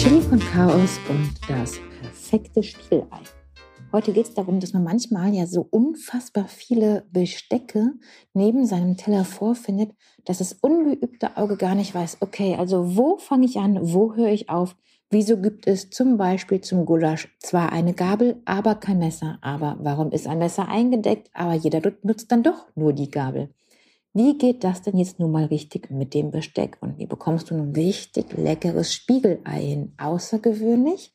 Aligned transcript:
Chili 0.00 0.22
von 0.22 0.38
Chaos 0.38 0.98
und 1.10 1.30
das 1.46 1.78
perfekte 2.00 2.62
Spiegelei. 2.62 3.20
Heute 3.92 4.14
geht 4.14 4.28
es 4.28 4.32
darum, 4.32 4.58
dass 4.58 4.72
man 4.72 4.82
manchmal 4.82 5.34
ja 5.34 5.46
so 5.46 5.66
unfassbar 5.70 6.48
viele 6.48 7.04
Bestecke 7.12 7.92
neben 8.32 8.64
seinem 8.64 8.96
Teller 8.96 9.26
vorfindet, 9.26 9.90
dass 10.24 10.38
das 10.38 10.54
ungeübte 10.54 11.36
Auge 11.36 11.58
gar 11.58 11.74
nicht 11.74 11.94
weiß, 11.94 12.16
okay, 12.20 12.56
also 12.58 12.96
wo 12.96 13.18
fange 13.18 13.44
ich 13.44 13.58
an, 13.58 13.78
wo 13.92 14.14
höre 14.14 14.30
ich 14.30 14.48
auf, 14.48 14.74
wieso 15.10 15.36
gibt 15.36 15.66
es 15.66 15.90
zum 15.90 16.16
Beispiel 16.16 16.62
zum 16.62 16.86
Gulasch 16.86 17.28
zwar 17.38 17.70
eine 17.70 17.92
Gabel, 17.92 18.40
aber 18.46 18.76
kein 18.76 19.00
Messer, 19.00 19.36
aber 19.42 19.76
warum 19.82 20.12
ist 20.12 20.26
ein 20.26 20.38
Messer 20.38 20.66
eingedeckt, 20.66 21.28
aber 21.34 21.52
jeder 21.52 21.82
nutzt 22.02 22.32
dann 22.32 22.42
doch 22.42 22.68
nur 22.74 22.94
die 22.94 23.10
Gabel. 23.10 23.50
Wie 24.12 24.36
geht 24.36 24.64
das 24.64 24.82
denn 24.82 24.98
jetzt 24.98 25.20
nun 25.20 25.30
mal 25.30 25.44
richtig 25.44 25.90
mit 25.90 26.14
dem 26.14 26.32
Besteck? 26.32 26.78
Und 26.80 26.98
wie 26.98 27.06
bekommst 27.06 27.50
du 27.50 27.54
ein 27.54 27.72
richtig 27.72 28.36
leckeres 28.36 28.92
Spiegelei 28.92 29.60
hin? 29.60 29.94
Außergewöhnlich, 29.98 31.14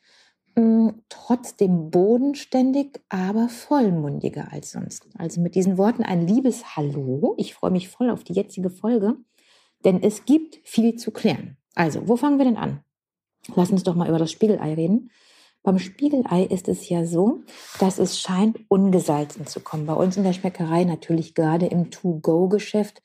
mh, 0.55 0.63
hm, 0.63 1.01
trotzdem 1.09 1.91
bodenständig, 1.91 3.01
aber 3.09 3.49
vollmundiger 3.49 4.51
als 4.53 4.71
sonst. 4.71 5.07
Also 5.17 5.41
mit 5.41 5.55
diesen 5.55 5.77
Worten 5.77 6.03
ein 6.03 6.25
liebes 6.25 6.77
Hallo. 6.77 7.35
Ich 7.37 7.53
freue 7.53 7.71
mich 7.71 7.89
voll 7.89 8.09
auf 8.09 8.23
die 8.23 8.33
jetzige 8.33 8.69
Folge, 8.69 9.17
denn 9.83 10.01
es 10.01 10.23
gibt 10.23 10.59
viel 10.63 10.95
zu 10.95 11.11
klären. 11.11 11.57
Also, 11.75 12.07
wo 12.07 12.15
fangen 12.15 12.37
wir 12.37 12.45
denn 12.45 12.55
an? 12.55 12.81
Lass 13.55 13.71
uns 13.71 13.83
doch 13.83 13.95
mal 13.95 14.07
über 14.07 14.19
das 14.19 14.31
Spiegelei 14.31 14.73
reden. 14.73 15.11
Beim 15.65 15.79
Spiegelei 15.79 16.43
ist 16.43 16.67
es 16.67 16.89
ja 16.89 17.05
so, 17.05 17.41
dass 17.79 17.97
es 17.97 18.19
scheint 18.19 18.59
ungesalzen 18.67 19.47
zu 19.47 19.59
kommen. 19.59 19.87
Bei 19.87 19.95
uns 19.95 20.15
in 20.15 20.23
der 20.23 20.33
Schmeckerei 20.33 20.83
natürlich 20.83 21.33
gerade 21.33 21.65
im 21.65 21.89
To-Go-Geschäft 21.89 23.01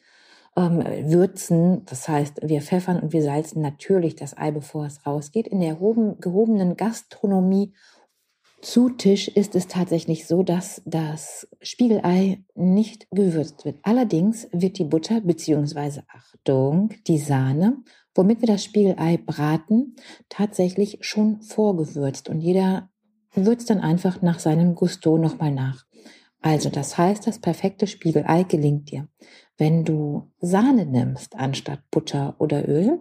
ähm, 0.56 0.84
würzen. 1.10 1.86
Das 1.86 2.06
heißt, 2.06 2.40
wir 2.42 2.60
pfeffern 2.60 3.00
und 3.00 3.14
wir 3.14 3.22
salzen 3.22 3.62
natürlich 3.62 4.14
das 4.14 4.36
Ei, 4.36 4.50
bevor 4.50 4.84
es 4.84 5.06
rausgeht. 5.06 5.48
In 5.48 5.60
der 5.60 5.74
gehobenen 5.74 6.76
Gastronomie 6.76 7.72
zu 8.60 8.90
Tisch 8.90 9.28
ist 9.28 9.54
es 9.54 9.66
tatsächlich 9.66 10.26
so, 10.26 10.42
dass 10.42 10.82
das 10.84 11.48
Spiegelei 11.62 12.44
nicht 12.54 13.08
gewürzt 13.10 13.64
wird. 13.64 13.78
Allerdings 13.84 14.48
wird 14.52 14.76
die 14.76 14.84
Butter 14.84 15.22
beziehungsweise 15.22 16.04
Achtung, 16.08 16.90
die 17.06 17.16
Sahne 17.16 17.78
womit 18.14 18.40
wir 18.40 18.48
das 18.48 18.64
Spiegelei 18.64 19.16
braten, 19.16 19.96
tatsächlich 20.28 20.98
schon 21.00 21.42
vorgewürzt. 21.42 22.28
Und 22.28 22.40
jeder 22.40 22.90
würzt 23.34 23.70
dann 23.70 23.80
einfach 23.80 24.22
nach 24.22 24.38
seinem 24.38 24.74
Gusto 24.74 25.18
nochmal 25.18 25.52
nach. 25.52 25.84
Also 26.40 26.70
das 26.70 26.96
heißt, 26.96 27.26
das 27.26 27.38
perfekte 27.38 27.86
Spiegelei 27.86 28.44
gelingt 28.44 28.90
dir, 28.90 29.08
wenn 29.58 29.84
du 29.84 30.30
Sahne 30.40 30.86
nimmst 30.86 31.36
anstatt 31.36 31.80
Butter 31.90 32.34
oder 32.38 32.66
Öl. 32.68 33.00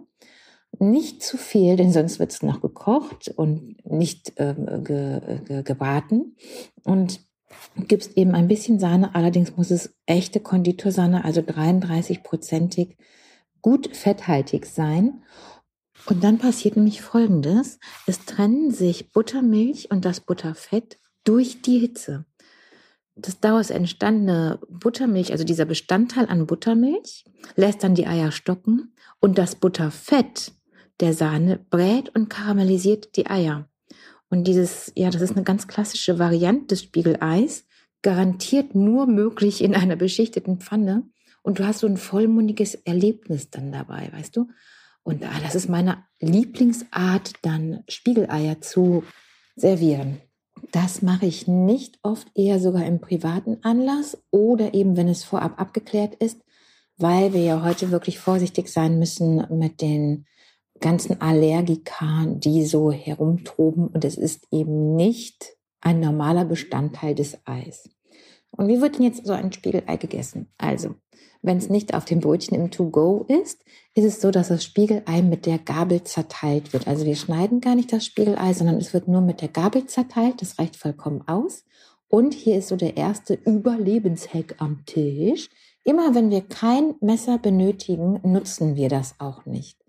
Nicht 0.78 1.22
zu 1.22 1.36
viel, 1.36 1.76
denn 1.76 1.92
sonst 1.92 2.20
wird 2.20 2.30
es 2.30 2.42
noch 2.42 2.60
gekocht 2.60 3.28
und 3.28 3.84
nicht 3.84 4.34
ähm, 4.36 4.84
ge, 4.84 5.40
ge, 5.44 5.62
gebraten. 5.64 6.36
Und 6.84 7.20
gibst 7.88 8.16
eben 8.16 8.34
ein 8.34 8.46
bisschen 8.46 8.78
Sahne, 8.78 9.14
allerdings 9.14 9.56
muss 9.56 9.70
es 9.70 9.94
echte 10.06 10.38
Konditorsahne, 10.38 11.24
also 11.24 11.40
33-prozentig 11.40 12.96
gut 13.62 13.96
fetthaltig 13.96 14.66
sein. 14.66 15.22
Und 16.06 16.24
dann 16.24 16.38
passiert 16.38 16.76
nämlich 16.76 17.02
Folgendes. 17.02 17.78
Es 18.06 18.24
trennen 18.24 18.70
sich 18.70 19.12
Buttermilch 19.12 19.90
und 19.90 20.04
das 20.04 20.20
Butterfett 20.20 20.98
durch 21.24 21.62
die 21.62 21.78
Hitze. 21.78 22.24
Das 23.16 23.38
daraus 23.40 23.70
entstandene 23.70 24.58
Buttermilch, 24.68 25.32
also 25.32 25.44
dieser 25.44 25.66
Bestandteil 25.66 26.26
an 26.26 26.46
Buttermilch, 26.46 27.24
lässt 27.54 27.84
dann 27.84 27.94
die 27.94 28.06
Eier 28.06 28.32
stocken 28.32 28.94
und 29.20 29.36
das 29.36 29.56
Butterfett 29.56 30.52
der 31.00 31.12
Sahne 31.12 31.58
brät 31.70 32.08
und 32.14 32.30
karamellisiert 32.30 33.16
die 33.16 33.26
Eier. 33.26 33.68
Und 34.30 34.44
dieses, 34.44 34.92
ja, 34.94 35.10
das 35.10 35.22
ist 35.22 35.32
eine 35.32 35.42
ganz 35.42 35.66
klassische 35.66 36.18
Variante 36.18 36.68
des 36.68 36.82
Spiegeleis, 36.84 37.66
garantiert 38.02 38.74
nur 38.74 39.06
möglich 39.06 39.62
in 39.62 39.74
einer 39.74 39.96
beschichteten 39.96 40.60
Pfanne 40.60 41.02
und 41.42 41.58
du 41.58 41.66
hast 41.66 41.80
so 41.80 41.86
ein 41.86 41.96
vollmundiges 41.96 42.74
Erlebnis 42.74 43.50
dann 43.50 43.72
dabei, 43.72 44.10
weißt 44.12 44.36
du? 44.36 44.48
Und 45.02 45.24
ah, 45.24 45.40
das 45.42 45.54
ist 45.54 45.68
meine 45.68 46.04
Lieblingsart, 46.20 47.32
dann 47.42 47.82
Spiegeleier 47.88 48.60
zu 48.60 49.02
servieren. 49.56 50.20
Das 50.72 51.02
mache 51.02 51.26
ich 51.26 51.48
nicht 51.48 51.98
oft, 52.02 52.28
eher 52.34 52.60
sogar 52.60 52.84
im 52.84 53.00
privaten 53.00 53.58
Anlass 53.62 54.22
oder 54.30 54.74
eben, 54.74 54.96
wenn 54.96 55.08
es 55.08 55.24
vorab 55.24 55.58
abgeklärt 55.60 56.14
ist, 56.16 56.42
weil 56.98 57.32
wir 57.32 57.42
ja 57.42 57.62
heute 57.64 57.90
wirklich 57.90 58.18
vorsichtig 58.18 58.68
sein 58.68 58.98
müssen 58.98 59.46
mit 59.50 59.80
den 59.80 60.26
ganzen 60.80 61.20
Allergika, 61.20 62.26
die 62.26 62.64
so 62.66 62.92
herumtoben. 62.92 63.86
Und 63.88 64.04
es 64.04 64.16
ist 64.16 64.46
eben 64.50 64.96
nicht 64.96 65.56
ein 65.80 66.00
normaler 66.00 66.44
Bestandteil 66.44 67.14
des 67.14 67.38
Eis. 67.46 67.88
Und 68.52 68.68
wie 68.68 68.80
wird 68.80 68.96
denn 68.96 69.04
jetzt 69.04 69.26
so 69.26 69.32
ein 69.32 69.52
Spiegelei 69.52 69.96
gegessen? 69.96 70.48
Also, 70.58 70.94
wenn 71.42 71.56
es 71.56 71.70
nicht 71.70 71.94
auf 71.94 72.04
dem 72.04 72.20
Brötchen 72.20 72.54
im 72.54 72.70
To-Go 72.70 73.24
ist, 73.28 73.64
ist 73.94 74.04
es 74.04 74.20
so, 74.20 74.30
dass 74.30 74.48
das 74.48 74.62
Spiegelei 74.62 75.22
mit 75.22 75.46
der 75.46 75.58
Gabel 75.58 76.04
zerteilt 76.04 76.72
wird. 76.72 76.86
Also 76.86 77.06
wir 77.06 77.16
schneiden 77.16 77.60
gar 77.60 77.74
nicht 77.74 77.92
das 77.92 78.04
Spiegelei, 78.04 78.52
sondern 78.52 78.76
es 78.76 78.92
wird 78.92 79.08
nur 79.08 79.22
mit 79.22 79.40
der 79.40 79.48
Gabel 79.48 79.86
zerteilt. 79.86 80.42
Das 80.42 80.58
reicht 80.58 80.76
vollkommen 80.76 81.26
aus. 81.26 81.64
Und 82.08 82.34
hier 82.34 82.58
ist 82.58 82.68
so 82.68 82.76
der 82.76 82.96
erste 82.96 83.34
Überlebenshack 83.34 84.56
am 84.58 84.84
Tisch. 84.84 85.48
Immer 85.84 86.14
wenn 86.14 86.30
wir 86.30 86.42
kein 86.42 86.94
Messer 87.00 87.38
benötigen, 87.38 88.20
nutzen 88.22 88.76
wir 88.76 88.90
das 88.90 89.14
auch 89.18 89.46
nicht. 89.46 89.79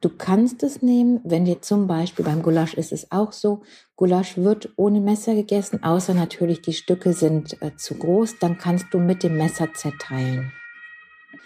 Du 0.00 0.08
kannst 0.08 0.62
es 0.62 0.80
nehmen, 0.80 1.20
wenn 1.24 1.44
dir 1.44 1.60
zum 1.60 1.86
Beispiel 1.86 2.24
beim 2.24 2.42
Gulasch 2.42 2.72
ist 2.72 2.90
es 2.90 3.12
auch 3.12 3.32
so, 3.32 3.60
Gulasch 3.96 4.38
wird 4.38 4.70
ohne 4.76 5.00
Messer 5.00 5.34
gegessen, 5.34 5.82
außer 5.82 6.14
natürlich 6.14 6.62
die 6.62 6.72
Stücke 6.72 7.12
sind 7.12 7.60
äh, 7.60 7.76
zu 7.76 7.96
groß, 7.96 8.38
dann 8.38 8.56
kannst 8.56 8.86
du 8.92 8.98
mit 8.98 9.22
dem 9.22 9.36
Messer 9.36 9.74
zerteilen. 9.74 10.52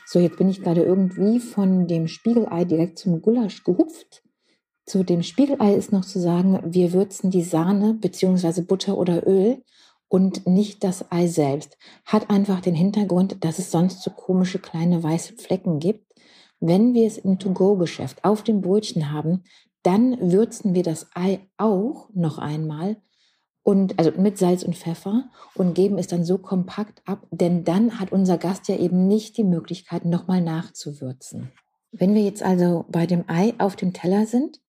So, 0.06 0.20
jetzt 0.20 0.36
bin 0.36 0.48
ich 0.48 0.62
gerade 0.62 0.82
irgendwie 0.82 1.40
von 1.40 1.88
dem 1.88 2.06
Spiegelei 2.06 2.64
direkt 2.64 2.98
zum 2.98 3.22
Gulasch 3.22 3.64
gehupft. 3.64 4.22
Zu 4.86 5.02
dem 5.02 5.22
Spiegelei 5.22 5.74
ist 5.74 5.90
noch 5.90 6.04
zu 6.04 6.20
sagen, 6.20 6.60
wir 6.64 6.92
würzen 6.92 7.30
die 7.30 7.42
Sahne 7.42 7.94
bzw. 7.94 8.60
Butter 8.60 8.96
oder 8.98 9.26
Öl 9.26 9.64
und 10.08 10.46
nicht 10.46 10.84
das 10.84 11.10
Ei 11.10 11.26
selbst. 11.26 11.76
Hat 12.04 12.30
einfach 12.30 12.60
den 12.60 12.74
Hintergrund, 12.74 13.42
dass 13.42 13.58
es 13.58 13.72
sonst 13.72 14.02
so 14.02 14.10
komische 14.10 14.60
kleine 14.60 15.02
weiße 15.02 15.34
Flecken 15.34 15.80
gibt. 15.80 16.13
Wenn 16.60 16.94
wir 16.94 17.06
es 17.06 17.18
im 17.18 17.38
To-Go-Geschäft 17.38 18.24
auf 18.24 18.42
dem 18.42 18.60
Brötchen 18.60 19.12
haben, 19.12 19.44
dann 19.82 20.32
würzen 20.32 20.74
wir 20.74 20.82
das 20.82 21.08
Ei 21.14 21.40
auch 21.58 22.08
noch 22.14 22.38
einmal 22.38 22.96
und 23.64 23.98
also 23.98 24.12
mit 24.20 24.38
Salz 24.38 24.62
und 24.62 24.76
Pfeffer 24.76 25.30
und 25.54 25.74
geben 25.74 25.98
es 25.98 26.06
dann 26.06 26.24
so 26.24 26.38
kompakt 26.38 27.02
ab, 27.06 27.26
denn 27.30 27.64
dann 27.64 27.98
hat 27.98 28.12
unser 28.12 28.38
Gast 28.38 28.68
ja 28.68 28.76
eben 28.76 29.08
nicht 29.08 29.36
die 29.36 29.44
Möglichkeit, 29.44 30.04
nochmal 30.04 30.42
nachzuwürzen. 30.42 31.50
Wenn 31.90 32.14
wir 32.14 32.22
jetzt 32.22 32.42
also 32.42 32.84
bei 32.88 33.06
dem 33.06 33.24
Ei 33.28 33.54
auf 33.58 33.76
dem 33.76 33.92
Teller 33.92 34.26
sind, 34.26 34.60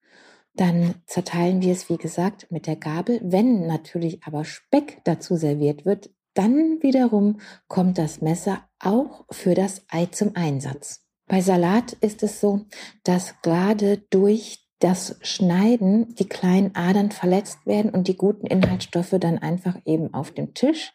dann 0.54 0.96
zerteilen 1.06 1.62
wir 1.62 1.74
es, 1.74 1.90
wie 1.90 1.98
gesagt, 1.98 2.50
mit 2.50 2.68
der 2.68 2.78
Gabel. 2.78 3.20
Wenn 3.24 3.68
natürlich 3.68 4.24
aber 4.24 4.46
Speck 4.46 5.02
dazu 5.04 5.36
serviert 5.36 5.86
wird, 5.86 6.10
dann 6.34 6.82
wiederum 6.82 7.40
kommt 7.68 7.98
das 7.98 8.22
Messer 8.22 8.64
auch 8.80 9.26
für 9.30 9.56
das 9.56 9.86
Ei 9.90 10.06
zum 10.06 10.36
Einsatz. 10.36 11.05
Bei 11.28 11.42
Salat 11.42 11.94
ist 11.94 12.22
es 12.24 12.40
so, 12.40 12.62
dass 13.04 13.42
gerade 13.42 13.98
durch 14.10 14.66
das 14.80 15.18
Schneiden 15.22 16.14
die 16.16 16.28
kleinen 16.28 16.76
Adern 16.76 17.12
verletzt 17.12 17.66
werden 17.66 17.92
und 17.92 18.08
die 18.08 18.18
guten 18.18 18.46
Inhaltsstoffe 18.46 19.16
dann 19.20 19.40
einfach 19.40 19.78
eben 19.86 20.14
auf 20.14 20.32
dem 20.32 20.54
Tisch, 20.54 20.94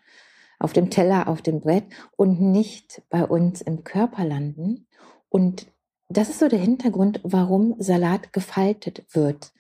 auf 0.59 0.73
dem 0.73 0.91
Teller, 0.91 1.29
auf 1.29 1.43
dem 1.43 1.61
Brett 1.61 1.85
und 2.17 2.41
nicht 2.41 3.03
bei 3.11 3.25
uns 3.25 3.61
im 3.61 3.83
Körper 3.83 4.25
landen. 4.25 4.87
Und 5.29 5.67
das 6.09 6.29
ist 6.29 6.39
so 6.39 6.49
der 6.49 6.59
Hintergrund, 6.61 7.21
warum 7.23 7.75
Salat 7.79 8.33
gefaltet 8.33 9.05
wird. 9.13 9.53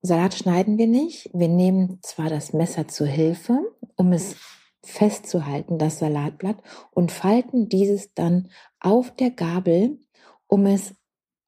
Salat 0.00 0.34
schneiden 0.34 0.78
wir 0.78 0.86
nicht. 0.86 1.30
Wir 1.34 1.48
nehmen 1.48 1.98
zwar 2.02 2.30
das 2.30 2.52
Messer 2.52 2.86
zur 2.86 3.06
Hilfe, 3.06 3.58
um 3.96 4.12
es 4.12 4.36
festzuhalten, 4.84 5.78
das 5.78 5.98
Salatblatt, 5.98 6.62
und 6.92 7.10
falten 7.10 7.68
dieses 7.68 8.14
dann 8.14 8.48
auf 8.78 9.14
der 9.16 9.30
Gabel, 9.30 9.98
um 10.48 10.66
es 10.66 10.94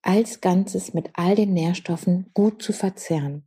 als 0.02 0.40
Ganzes 0.40 0.94
mit 0.94 1.10
all 1.14 1.34
den 1.34 1.52
Nährstoffen 1.52 2.30
gut 2.34 2.62
zu 2.62 2.72
verzehren. 2.72 3.44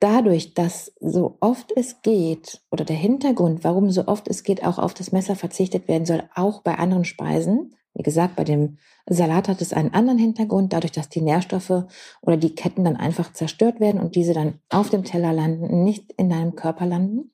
Dadurch, 0.00 0.54
dass 0.54 0.92
so 1.00 1.36
oft 1.40 1.72
es 1.76 2.02
geht, 2.02 2.60
oder 2.70 2.84
der 2.84 2.96
Hintergrund, 2.96 3.62
warum 3.62 3.90
so 3.90 4.08
oft 4.08 4.26
es 4.28 4.42
geht, 4.42 4.64
auch 4.64 4.78
auf 4.78 4.94
das 4.94 5.12
Messer 5.12 5.36
verzichtet 5.36 5.86
werden 5.86 6.06
soll, 6.06 6.24
auch 6.34 6.62
bei 6.62 6.76
anderen 6.76 7.04
Speisen, 7.04 7.74
wie 7.94 8.02
gesagt, 8.02 8.36
bei 8.36 8.44
dem 8.44 8.78
Salat 9.06 9.48
hat 9.48 9.60
es 9.60 9.72
einen 9.72 9.92
anderen 9.92 10.18
Hintergrund, 10.18 10.72
dadurch, 10.72 10.92
dass 10.92 11.08
die 11.08 11.20
Nährstoffe 11.20 11.84
oder 12.20 12.36
die 12.36 12.54
Ketten 12.54 12.84
dann 12.84 12.96
einfach 12.96 13.32
zerstört 13.32 13.80
werden 13.80 14.00
und 14.00 14.16
diese 14.16 14.32
dann 14.32 14.60
auf 14.70 14.90
dem 14.90 15.04
Teller 15.04 15.32
landen, 15.32 15.84
nicht 15.84 16.12
in 16.12 16.30
deinem 16.30 16.54
Körper 16.54 16.86
landen, 16.86 17.32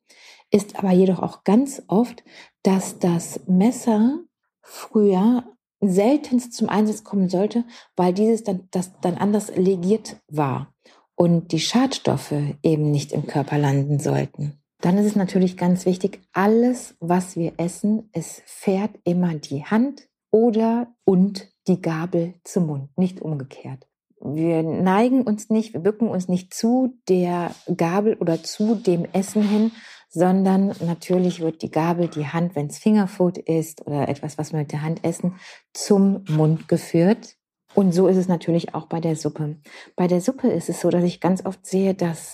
ist 0.50 0.78
aber 0.78 0.92
jedoch 0.92 1.20
auch 1.20 1.44
ganz 1.44 1.82
oft, 1.88 2.24
dass 2.62 2.98
das 2.98 3.40
Messer 3.46 4.20
früher 4.62 5.44
seltenst 5.80 6.52
zum 6.54 6.68
Einsatz 6.68 7.04
kommen 7.04 7.28
sollte, 7.28 7.64
weil 7.96 8.12
dieses 8.12 8.44
dann, 8.44 8.68
das 8.70 8.92
dann 9.00 9.16
anders 9.16 9.54
legiert 9.56 10.16
war. 10.28 10.72
und 11.18 11.50
die 11.50 11.58
Schadstoffe 11.58 12.32
eben 12.62 12.90
nicht 12.92 13.12
im 13.12 13.26
Körper 13.26 13.58
landen 13.58 13.98
sollten. 13.98 14.62
Dann 14.80 14.96
ist 14.96 15.06
es 15.06 15.16
natürlich 15.16 15.56
ganz 15.56 15.84
wichtig, 15.84 16.20
alles, 16.32 16.94
was 17.00 17.34
wir 17.34 17.54
essen, 17.56 18.08
es 18.12 18.40
fährt 18.46 18.92
immer 19.02 19.34
die 19.34 19.64
Hand 19.64 20.08
oder 20.30 20.94
und 21.04 21.48
die 21.66 21.82
Gabel 21.82 22.34
zum 22.44 22.66
Mund, 22.66 22.96
nicht 22.96 23.20
umgekehrt. 23.20 23.88
Wir 24.20 24.62
neigen 24.62 25.22
uns 25.22 25.50
nicht, 25.50 25.72
wir 25.72 25.80
bücken 25.80 26.08
uns 26.08 26.28
nicht 26.28 26.54
zu 26.54 26.94
der 27.08 27.50
Gabel 27.76 28.14
oder 28.14 28.42
zu 28.42 28.76
dem 28.76 29.04
Essen 29.12 29.42
hin, 29.42 29.72
sondern 30.08 30.74
natürlich 30.80 31.40
wird 31.40 31.62
die 31.62 31.70
Gabel, 31.70 32.08
die 32.08 32.26
Hand, 32.26 32.56
wenn 32.56 32.68
es 32.68 32.78
Fingerfood 32.78 33.38
ist 33.38 33.86
oder 33.86 34.08
etwas, 34.08 34.38
was 34.38 34.52
wir 34.52 34.60
mit 34.60 34.72
der 34.72 34.82
Hand 34.82 35.04
essen, 35.04 35.34
zum 35.72 36.24
Mund 36.28 36.68
geführt. 36.68 37.36
Und 37.74 37.92
so 37.92 38.08
ist 38.08 38.16
es 38.16 38.28
natürlich 38.28 38.74
auch 38.74 38.86
bei 38.86 39.00
der 39.00 39.16
Suppe. 39.16 39.56
Bei 39.94 40.06
der 40.06 40.20
Suppe 40.20 40.48
ist 40.48 40.68
es 40.68 40.80
so, 40.80 40.90
dass 40.90 41.04
ich 41.04 41.20
ganz 41.20 41.44
oft 41.44 41.66
sehe, 41.66 41.94
dass 41.94 42.32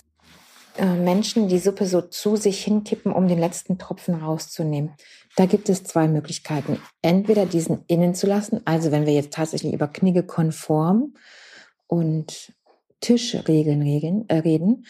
äh, 0.77 0.85
Menschen 0.85 1.47
die 1.47 1.59
Suppe 1.59 1.85
so 1.85 2.01
zu 2.01 2.35
sich 2.35 2.63
hinkippen, 2.63 3.11
um 3.11 3.27
den 3.27 3.39
letzten 3.39 3.77
Tropfen 3.77 4.15
rauszunehmen. 4.15 4.93
Da 5.35 5.45
gibt 5.45 5.69
es 5.69 5.83
zwei 5.83 6.07
Möglichkeiten. 6.07 6.79
Entweder 7.01 7.45
diesen 7.45 7.83
innen 7.87 8.15
zu 8.15 8.27
lassen, 8.27 8.61
also 8.65 8.91
wenn 8.91 9.05
wir 9.05 9.13
jetzt 9.13 9.33
tatsächlich 9.33 9.73
über 9.73 9.87
Knigge 9.87 10.23
konform 10.23 11.13
und 11.87 12.53
Tischregeln 13.01 13.81
äh, 14.29 14.35
reden, 14.35 14.85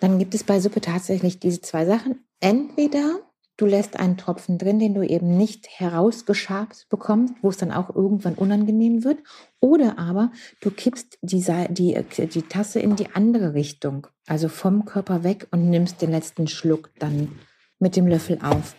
dann 0.00 0.18
gibt 0.18 0.34
es 0.34 0.44
bei 0.44 0.60
Suppe 0.60 0.80
tatsächlich 0.80 1.40
diese 1.40 1.60
zwei 1.60 1.84
Sachen. 1.86 2.24
Entweder 2.40 3.20
du 3.56 3.66
lässt 3.66 3.98
einen 3.98 4.16
Tropfen 4.16 4.58
drin, 4.58 4.78
den 4.78 4.94
du 4.94 5.02
eben 5.02 5.36
nicht 5.36 5.68
herausgeschabt 5.68 6.86
bekommst, 6.88 7.34
wo 7.42 7.48
es 7.50 7.56
dann 7.56 7.72
auch 7.72 7.94
irgendwann 7.94 8.34
unangenehm 8.34 9.04
wird. 9.04 9.18
Oder 9.60 9.98
aber 9.98 10.30
du 10.60 10.70
kippst 10.70 11.18
die, 11.22 11.44
die, 11.70 12.02
die 12.28 12.42
Tasse 12.42 12.80
in 12.80 12.96
die 12.96 13.14
andere 13.14 13.54
Richtung, 13.54 14.06
also 14.26 14.48
vom 14.48 14.84
Körper 14.84 15.24
weg 15.24 15.48
und 15.50 15.68
nimmst 15.68 16.00
den 16.00 16.12
letzten 16.12 16.46
Schluck 16.46 16.90
dann 16.98 17.32
mit 17.78 17.96
dem 17.96 18.06
Löffel 18.06 18.38
auf. 18.42 18.76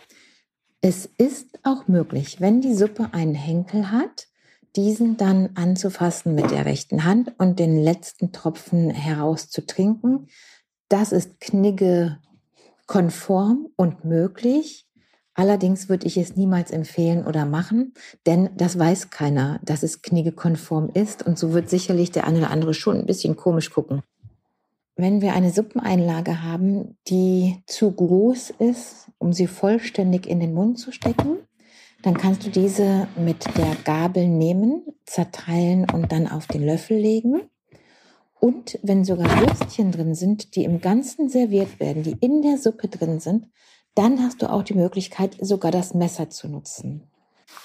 Es 0.82 1.10
ist 1.18 1.60
auch 1.64 1.88
möglich, 1.90 2.40
wenn 2.40 2.62
die 2.62 2.74
Suppe 2.74 3.10
einen 3.12 3.36
Henkel 3.36 3.92
hat, 3.92 4.28
diesen 4.76 5.18
dann 5.18 5.50
anzufassen 5.56 6.36
mit 6.36 6.52
der 6.52 6.66
rechten 6.66 7.04
Hand 7.04 7.34
und 7.38 7.60
den 7.60 7.84
letzten 7.84 8.32
Tropfen 8.32 8.90
herauszutrinken. 8.90 10.28
Das 10.90 11.12
ist 11.12 11.40
Knigge 11.40 12.20
konform 12.88 13.70
und 13.76 14.04
möglich. 14.04 14.88
Allerdings 15.36 15.88
würde 15.88 16.08
ich 16.08 16.18
es 16.18 16.36
niemals 16.36 16.72
empfehlen 16.72 17.26
oder 17.26 17.46
machen, 17.46 17.94
denn 18.26 18.50
das 18.58 18.78
weiß 18.78 19.10
keiner, 19.10 19.60
dass 19.64 19.84
es 19.84 20.02
kniggekonform 20.02 20.90
ist 20.94 21.26
und 21.26 21.38
so 21.38 21.54
wird 21.54 21.70
sicherlich 21.70 22.12
der 22.12 22.26
eine 22.28 22.40
oder 22.40 22.50
andere 22.52 22.74
schon 22.74 22.98
ein 22.98 23.06
bisschen 23.06 23.38
komisch 23.38 23.70
gucken. 23.70 24.02
Wenn 24.98 25.22
wir 25.22 25.34
eine 25.34 25.52
Suppeneinlage 25.52 26.44
haben, 26.44 26.98
die 27.08 27.64
zu 27.68 27.92
groß 27.92 28.50
ist, 28.60 29.12
um 29.18 29.32
sie 29.32 29.48
vollständig 29.48 30.28
in 30.28 30.42
den 30.42 30.54
Mund 30.54 30.78
zu 30.78 30.92
stecken, 30.92 31.38
dann 32.02 32.18
kannst 32.18 32.46
du 32.46 32.50
diese 32.50 33.08
mit 33.16 33.46
der 33.58 33.78
Gabel 33.86 34.28
nehmen, 34.28 34.84
zerteilen 35.06 35.86
und 35.90 36.12
dann 36.12 36.28
auf 36.28 36.48
den 36.48 36.66
Löffel 36.66 36.98
legen. 36.98 37.42
Und 38.40 38.80
wenn 38.84 39.04
sogar 39.04 39.28
Würstchen 39.42 39.92
drin 39.92 40.16
sind, 40.16 40.56
die 40.56 40.64
im 40.64 40.82
Ganzen 40.82 41.30
serviert 41.30 41.80
werden, 41.80 42.04
die 42.04 42.16
in 42.22 42.42
der 42.42 42.58
Suppe 42.58 42.88
drin 42.88 43.20
sind, 43.20 43.48
dann 43.96 44.24
hast 44.24 44.42
du 44.42 44.50
auch 44.50 44.64
die 44.64 44.76
Möglichkeit, 44.76 45.36
sogar 45.42 45.72
das 45.72 45.94
Messer 45.94 46.30
zu 46.30 46.48
nutzen. 46.48 47.04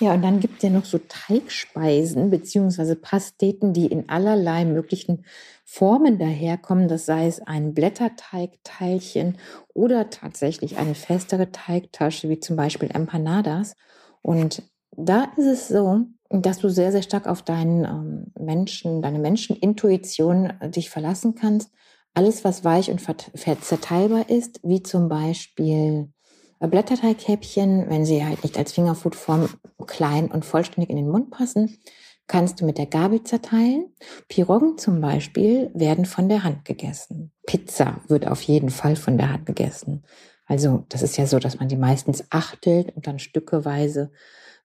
Ja, 0.00 0.14
und 0.14 0.22
dann 0.22 0.40
gibt 0.40 0.56
es 0.56 0.62
ja 0.62 0.70
noch 0.70 0.84
so 0.84 0.98
Teigspeisen 0.98 2.30
beziehungsweise 2.30 2.96
Pasteten, 2.96 3.72
die 3.72 3.86
in 3.86 4.08
allerlei 4.08 4.64
möglichen 4.64 5.24
Formen 5.64 6.18
daherkommen. 6.18 6.88
Das 6.88 7.06
sei 7.06 7.26
es 7.26 7.40
ein 7.40 7.74
Blätterteigteilchen 7.74 9.38
oder 9.72 10.10
tatsächlich 10.10 10.78
eine 10.78 10.94
festere 10.94 11.52
Teigtasche, 11.52 12.28
wie 12.28 12.40
zum 12.40 12.56
Beispiel 12.56 12.90
Empanadas. 12.92 13.76
Und 14.22 14.62
da 14.96 15.28
ist 15.36 15.46
es 15.46 15.68
so, 15.68 16.06
dass 16.42 16.58
du 16.58 16.68
sehr, 16.68 16.92
sehr 16.92 17.02
stark 17.02 17.26
auf 17.26 17.42
deinen 17.42 17.84
ähm, 17.84 18.32
Menschen, 18.38 19.02
deine 19.02 19.18
Menschenintuition 19.18 20.52
äh, 20.60 20.70
dich 20.70 20.90
verlassen 20.90 21.34
kannst. 21.34 21.70
Alles, 22.14 22.44
was 22.44 22.64
weich 22.64 22.90
und 22.90 23.00
zerteilbar 23.00 24.30
ist, 24.30 24.60
wie 24.62 24.82
zum 24.82 25.08
Beispiel 25.08 26.12
äh, 26.60 26.68
Blätterteighäppchen, 26.68 27.88
wenn 27.88 28.04
sie 28.04 28.24
halt 28.24 28.42
nicht 28.42 28.56
als 28.56 28.72
Fingerfoodform 28.72 29.48
klein 29.86 30.30
und 30.30 30.44
vollständig 30.44 30.90
in 30.90 30.96
den 30.96 31.08
Mund 31.08 31.30
passen, 31.30 31.78
kannst 32.26 32.60
du 32.60 32.64
mit 32.64 32.78
der 32.78 32.86
Gabel 32.86 33.22
zerteilen. 33.22 33.92
Piroggen 34.28 34.78
zum 34.78 35.00
Beispiel 35.00 35.70
werden 35.74 36.06
von 36.06 36.28
der 36.28 36.42
Hand 36.42 36.64
gegessen. 36.64 37.32
Pizza 37.46 38.00
wird 38.08 38.26
auf 38.26 38.42
jeden 38.42 38.70
Fall 38.70 38.96
von 38.96 39.18
der 39.18 39.30
Hand 39.30 39.46
gegessen. 39.46 40.04
Also 40.46 40.84
das 40.88 41.02
ist 41.02 41.16
ja 41.16 41.26
so, 41.26 41.38
dass 41.38 41.58
man 41.58 41.68
die 41.68 41.76
meistens 41.76 42.24
achtelt 42.30 42.94
und 42.96 43.06
dann 43.06 43.18
stückeweise 43.18 44.10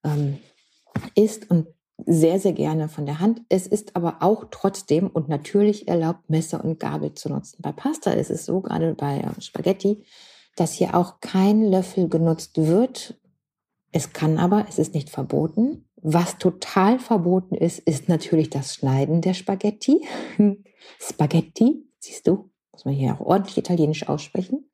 ähm, 0.04 0.40
isst 1.20 1.50
und 1.50 1.68
sehr, 2.06 2.40
sehr 2.40 2.54
gerne 2.54 2.88
von 2.88 3.06
der 3.06 3.20
Hand. 3.20 3.42
Es 3.50 3.68
ist 3.68 3.96
aber 3.96 4.18
auch 4.22 4.46
trotzdem 4.52 5.08
und 5.08 5.28
natürlich 5.28 5.88
erlaubt, 5.88 6.30
Messer 6.30 6.64
und 6.64 6.80
Gabel 6.80 7.14
zu 7.14 7.30
nutzen. 7.30 7.58
Bei 7.62 7.72
Pasta 7.72 8.12
ist 8.12 8.32
es 8.32 8.46
so, 8.46 8.62
gerade 8.62 8.94
bei 8.94 9.20
ähm, 9.20 9.42
Spaghetti, 9.42 10.06
dass 10.56 10.74
hier 10.74 10.96
auch 10.96 11.20
kein 11.20 11.70
Löffel 11.70 12.08
genutzt 12.08 12.58
wird. 12.58 13.20
Es 13.92 14.14
kann 14.14 14.38
aber, 14.38 14.66
es 14.70 14.80
ist 14.80 14.94
nicht 14.94 15.10
verboten. 15.10 15.90
Was 16.02 16.38
total 16.38 17.00
verboten 17.00 17.56
ist, 17.56 17.80
ist 17.80 18.08
natürlich 18.08 18.50
das 18.50 18.74
Schneiden 18.74 19.22
der 19.22 19.34
Spaghetti. 19.34 20.08
Spaghetti, 21.00 21.86
siehst 22.00 22.28
du, 22.28 22.50
muss 22.72 22.86
man 22.86 22.94
hier 22.94 23.14
auch 23.14 23.20
ordentlich 23.20 23.58
italienisch 23.58 24.08
aussprechen. 24.08 24.70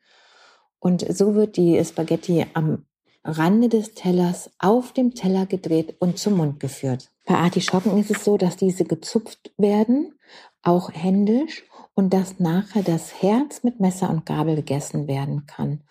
Und 0.80 1.04
so 1.16 1.34
wird 1.34 1.58
die 1.58 1.84
Spaghetti 1.84 2.46
am 2.54 2.86
Rande 3.26 3.70
des 3.70 3.94
Tellers 3.94 4.52
auf 4.60 4.94
dem 4.94 5.16
Teller 5.16 5.46
gedreht 5.46 5.96
und 6.00 6.20
zum 6.20 6.38
Mund 6.38 6.60
geführt. 6.60 7.10
Bei 7.26 7.36
Artischocken 7.36 7.98
ist 7.98 8.12
es 8.12 8.24
so, 8.24 8.38
dass 8.38 8.56
diese 8.56 8.86
gezupft 8.86 9.52
werden, 9.58 10.14
auch 10.62 10.92
händisch, 10.94 11.64
und 11.96 12.14
dass 12.14 12.40
nachher 12.40 12.84
das 12.84 13.22
Herz 13.22 13.64
mit 13.64 13.80
Messer 13.80 14.10
und 14.10 14.26
Gabel 14.26 14.56
gegessen 14.56 15.08
werden 15.08 15.46
kann. 15.48 15.82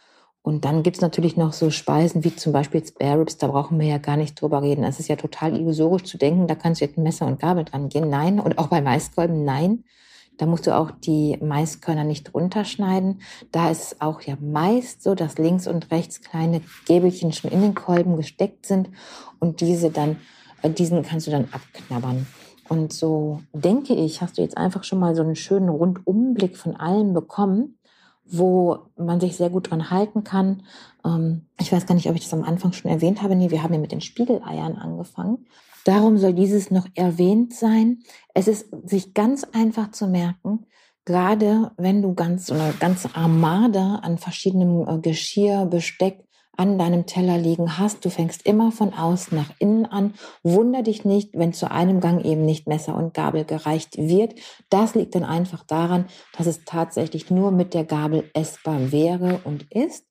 Und 0.42 0.66
dann 0.66 0.82
gibt's 0.82 1.00
natürlich 1.00 1.38
noch 1.38 1.54
so 1.54 1.70
Speisen 1.70 2.22
wie 2.22 2.36
zum 2.36 2.52
Beispiel 2.52 2.86
Spare 2.86 3.20
Ribs, 3.20 3.38
da 3.38 3.46
brauchen 3.46 3.80
wir 3.80 3.86
ja 3.86 3.96
gar 3.96 4.18
nicht 4.18 4.38
drüber 4.40 4.62
reden. 4.62 4.84
Es 4.84 5.00
ist 5.00 5.08
ja 5.08 5.16
total 5.16 5.58
illusorisch 5.58 6.04
zu 6.04 6.18
denken, 6.18 6.46
da 6.46 6.54
kannst 6.54 6.80
du 6.80 6.84
jetzt 6.84 6.98
ein 6.98 7.02
Messer 7.02 7.26
und 7.26 7.40
Gabel 7.40 7.64
dran 7.64 7.88
gehen. 7.88 8.10
Nein. 8.10 8.38
Und 8.38 8.58
auch 8.58 8.66
bei 8.66 8.82
Maiskolben, 8.82 9.44
nein. 9.44 9.84
Da 10.36 10.46
musst 10.46 10.66
du 10.66 10.76
auch 10.76 10.90
die 10.90 11.38
Maiskörner 11.40 12.04
nicht 12.04 12.34
runterschneiden. 12.34 13.20
Da 13.52 13.70
ist 13.70 13.82
es 13.82 14.00
auch 14.00 14.20
ja 14.22 14.36
meist 14.40 15.02
so, 15.02 15.14
dass 15.14 15.38
links 15.38 15.66
und 15.66 15.90
rechts 15.90 16.20
kleine 16.20 16.60
Gäbelchen 16.86 17.32
schon 17.32 17.50
in 17.50 17.62
den 17.62 17.74
Kolben 17.74 18.16
gesteckt 18.16 18.66
sind 18.66 18.90
und 19.38 19.60
diese 19.60 19.90
dann, 19.90 20.16
äh, 20.62 20.70
diesen 20.70 21.02
kannst 21.02 21.26
du 21.26 21.30
dann 21.30 21.48
abknabbern. 21.52 22.26
Und 22.68 22.92
so 22.92 23.42
denke 23.52 23.94
ich, 23.94 24.22
hast 24.22 24.38
du 24.38 24.42
jetzt 24.42 24.56
einfach 24.56 24.84
schon 24.84 24.98
mal 24.98 25.14
so 25.14 25.22
einen 25.22 25.36
schönen 25.36 25.68
Rundumblick 25.68 26.56
von 26.56 26.76
allem 26.76 27.12
bekommen, 27.12 27.78
wo 28.24 28.78
man 28.96 29.20
sich 29.20 29.36
sehr 29.36 29.50
gut 29.50 29.70
dran 29.70 29.90
halten 29.90 30.24
kann. 30.24 30.62
Ähm, 31.04 31.42
ich 31.60 31.70
weiß 31.70 31.86
gar 31.86 31.94
nicht, 31.94 32.08
ob 32.08 32.16
ich 32.16 32.22
das 32.22 32.32
am 32.32 32.42
Anfang 32.44 32.72
schon 32.72 32.90
erwähnt 32.90 33.22
habe. 33.22 33.36
Nee, 33.36 33.50
wir 33.50 33.62
haben 33.62 33.74
ja 33.74 33.80
mit 33.80 33.92
den 33.92 34.00
Spiegeleiern 34.00 34.76
angefangen. 34.76 35.46
Darum 35.84 36.16
soll 36.18 36.32
dieses 36.32 36.70
noch 36.70 36.86
erwähnt 36.94 37.54
sein. 37.54 38.00
Es 38.32 38.48
ist 38.48 38.68
sich 38.84 39.14
ganz 39.14 39.44
einfach 39.44 39.90
zu 39.90 40.06
merken, 40.06 40.66
gerade 41.04 41.72
wenn 41.76 42.02
du 42.02 42.14
ganz 42.14 42.50
eine 42.50 42.72
ganze 42.80 43.14
Armada 43.14 43.96
an 43.96 44.18
verschiedenem 44.18 44.88
äh, 44.88 44.98
Geschirr, 44.98 45.66
Besteck 45.66 46.24
an 46.56 46.78
deinem 46.78 47.06
Teller 47.06 47.36
liegen 47.36 47.78
hast. 47.78 48.04
Du 48.04 48.10
fängst 48.10 48.46
immer 48.46 48.72
von 48.72 48.94
außen 48.94 49.36
nach 49.36 49.50
innen 49.58 49.86
an. 49.86 50.14
Wunder 50.42 50.82
dich 50.82 51.04
nicht, 51.04 51.30
wenn 51.34 51.52
zu 51.52 51.70
einem 51.70 52.00
Gang 52.00 52.24
eben 52.24 52.44
nicht 52.44 52.66
Messer 52.66 52.96
und 52.96 53.12
Gabel 53.12 53.44
gereicht 53.44 53.96
wird. 53.98 54.34
Das 54.70 54.94
liegt 54.94 55.14
dann 55.14 55.24
einfach 55.24 55.64
daran, 55.64 56.06
dass 56.36 56.46
es 56.46 56.64
tatsächlich 56.64 57.30
nur 57.30 57.50
mit 57.50 57.74
der 57.74 57.84
Gabel 57.84 58.30
essbar 58.34 58.92
wäre 58.92 59.40
und 59.44 59.70
ist. 59.72 60.06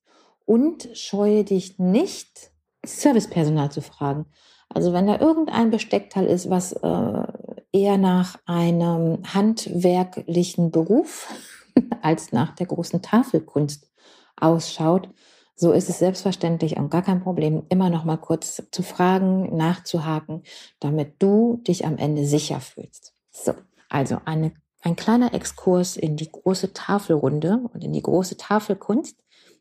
Und 0.46 0.90
scheue 0.92 1.42
dich 1.42 1.78
nicht, 1.78 2.50
Servicepersonal 2.84 3.72
zu 3.72 3.80
fragen. 3.80 4.26
Also 4.68 4.92
wenn 4.92 5.06
da 5.06 5.18
irgendein 5.20 5.70
Besteckteil 5.70 6.26
ist, 6.26 6.50
was 6.50 6.72
äh, 6.72 7.26
eher 7.72 7.98
nach 7.98 8.38
einem 8.46 9.22
handwerklichen 9.32 10.70
Beruf 10.70 11.28
als 12.02 12.32
nach 12.32 12.54
der 12.54 12.66
großen 12.66 13.02
Tafelkunst 13.02 13.90
ausschaut, 14.36 15.08
so 15.56 15.72
ist 15.72 15.88
es 15.88 16.00
selbstverständlich 16.00 16.76
und 16.76 16.90
gar 16.90 17.02
kein 17.02 17.22
Problem, 17.22 17.64
immer 17.68 17.88
noch 17.88 18.04
mal 18.04 18.16
kurz 18.16 18.62
zu 18.70 18.82
fragen, 18.82 19.56
nachzuhaken, 19.56 20.42
damit 20.80 21.22
du 21.22 21.60
dich 21.66 21.86
am 21.86 21.96
Ende 21.96 22.26
sicher 22.26 22.60
fühlst. 22.60 23.12
So, 23.30 23.54
also 23.88 24.18
eine, 24.24 24.52
ein 24.82 24.96
kleiner 24.96 25.32
Exkurs 25.32 25.96
in 25.96 26.16
die 26.16 26.30
große 26.30 26.72
Tafelrunde 26.72 27.60
und 27.72 27.84
in 27.84 27.92
die 27.92 28.02
große 28.02 28.36
Tafelkunst. 28.36 29.16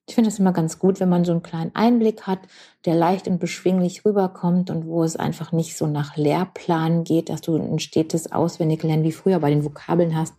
Ich 0.05 0.15
finde 0.15 0.29
es 0.29 0.39
immer 0.39 0.51
ganz 0.51 0.79
gut, 0.79 0.99
wenn 0.99 1.07
man 1.07 1.23
so 1.23 1.31
einen 1.31 1.43
kleinen 1.43 1.71
Einblick 1.73 2.23
hat, 2.23 2.39
der 2.85 2.95
leicht 2.95 3.27
und 3.27 3.39
beschwinglich 3.39 4.03
rüberkommt 4.03 4.69
und 4.69 4.85
wo 4.85 5.03
es 5.03 5.15
einfach 5.15 5.53
nicht 5.53 5.77
so 5.77 5.87
nach 5.87 6.17
Lehrplan 6.17 7.05
geht, 7.05 7.29
dass 7.29 7.39
du 7.39 7.55
ein 7.55 7.79
stetes 7.79 8.31
Auswendiglernen 8.31 9.05
wie 9.05 9.13
früher 9.13 9.39
bei 9.39 9.49
den 9.49 9.63
Vokabeln 9.63 10.15
hast, 10.17 10.33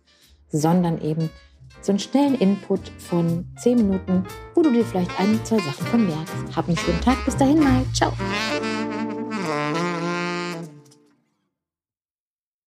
sondern 0.49 1.01
eben 1.01 1.31
so 1.81 1.91
einen 1.91 1.99
schnellen 1.99 2.35
Input 2.35 2.89
von 2.97 3.47
10 3.57 3.77
Minuten, 3.77 4.23
wo 4.53 4.61
du 4.61 4.71
dir 4.71 4.85
vielleicht 4.85 5.19
ein, 5.19 5.39
zwei 5.43 5.57
Sachen 5.57 5.85
von 5.87 6.07
merkst. 6.07 6.55
Hab 6.55 6.67
einen 6.67 6.77
schönen 6.77 7.01
Tag. 7.01 7.23
Bis 7.25 7.37
dahin 7.37 7.59
mal. 7.59 7.83
Ciao. 7.93 8.11